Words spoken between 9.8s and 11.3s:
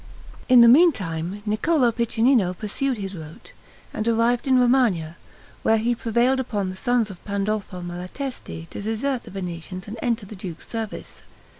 and enter the duke's service.